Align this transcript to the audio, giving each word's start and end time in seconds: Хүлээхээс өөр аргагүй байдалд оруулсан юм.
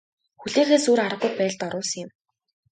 Хүлээхээс 0.41 0.85
өөр 0.89 0.99
аргагүй 1.05 1.31
байдалд 1.39 1.61
оруулсан 1.67 1.99
юм. 2.05 2.09